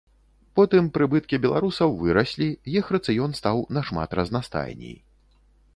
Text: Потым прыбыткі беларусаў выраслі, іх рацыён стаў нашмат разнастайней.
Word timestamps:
Потым 0.59 0.85
прыбыткі 0.95 1.39
беларусаў 1.43 1.93
выраслі, 2.01 2.49
іх 2.77 2.85
рацыён 2.97 3.31
стаў 3.43 3.63
нашмат 3.79 4.09
разнастайней. 4.23 4.95